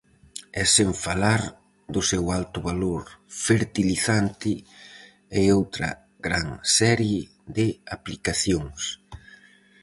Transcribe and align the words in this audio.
E 0.61 0.63
sen 0.75 0.89
falar 1.05 1.41
do 1.93 2.01
seu 2.11 2.23
alto 2.39 2.59
valor 2.69 3.03
fertilizante 3.45 4.53
e 5.39 5.41
outra 5.59 5.89
gran 6.25 6.47
serie 6.79 7.21
de 7.57 7.67
aplicacións. 7.95 8.81